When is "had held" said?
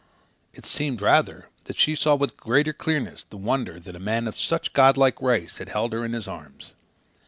5.59-5.93